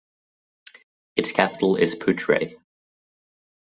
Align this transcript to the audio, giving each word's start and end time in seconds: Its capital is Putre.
Its 1.15 1.31
capital 1.31 1.75
is 1.75 1.93
Putre. 1.93 2.55